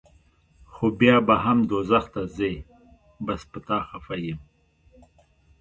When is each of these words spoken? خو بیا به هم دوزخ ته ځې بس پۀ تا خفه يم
خو 0.71 0.85
بیا 0.99 1.15
به 1.27 1.35
هم 1.43 1.57
دوزخ 1.71 2.05
ته 2.13 2.21
ځې 2.35 2.51
بس 3.25 3.41
پۀ 3.51 3.59
تا 3.67 3.77
خفه 3.89 4.15
يم 4.25 4.39